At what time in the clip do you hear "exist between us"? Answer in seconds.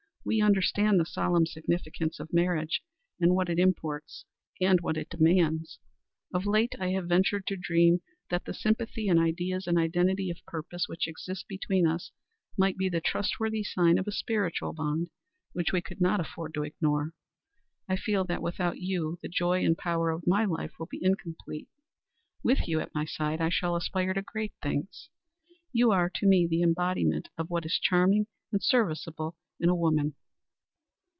11.07-12.11